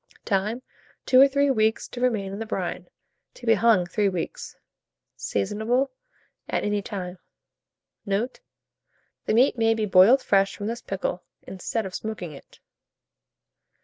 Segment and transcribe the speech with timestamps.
[0.25, 0.63] Time.
[1.05, 2.87] 2 or 3 weeks to remain in the brine;
[3.35, 4.55] to be hung 3 weeks.
[5.15, 5.91] Seasonable
[6.49, 7.19] at any time.
[8.03, 8.39] Note.
[9.27, 12.57] The meat may be boiled fresh from this pickle, instead of smoking it.